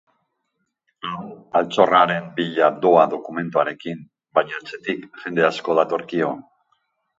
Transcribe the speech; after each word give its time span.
Hau, 1.09 1.19
altxorraren 1.59 2.31
bila 2.39 2.71
doa 2.87 3.05
dokumentuarekin, 3.13 4.01
baina 4.41 4.59
atzetik 4.63 5.07
jende 5.27 5.49
asko 5.53 5.79
datorkio. 5.85 6.35